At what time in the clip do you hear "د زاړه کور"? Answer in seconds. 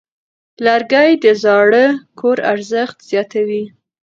1.23-2.37